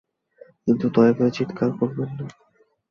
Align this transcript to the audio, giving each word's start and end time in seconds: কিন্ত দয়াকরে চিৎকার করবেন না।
কিন্ত 0.63 0.81
দয়াকরে 0.95 1.29
চিৎকার 1.31 1.69
করবেন 1.79 2.09
না। 2.17 2.25